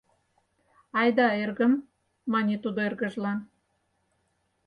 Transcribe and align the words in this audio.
—Айда, 0.99 1.27
эргым!— 1.43 1.73
мане 2.31 2.55
тудо 2.63 2.79
эргыжлан,. 2.87 3.39